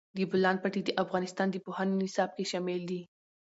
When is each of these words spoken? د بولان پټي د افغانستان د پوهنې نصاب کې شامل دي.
د 0.15 0.17
بولان 0.31 0.55
پټي 0.63 0.81
د 0.85 0.89
افغانستان 1.03 1.47
د 1.51 1.55
پوهنې 1.65 1.95
نصاب 2.01 2.29
کې 2.35 2.49
شامل 2.51 2.81
دي. 2.89 3.01